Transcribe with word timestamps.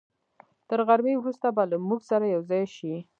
تر 0.69 0.79
غرمې 0.87 1.13
وروسته 1.17 1.47
به 1.55 1.63
له 1.71 1.77
موږ 1.87 2.01
سره 2.09 2.25
یوځای 2.35 2.63
شي. 2.75 2.93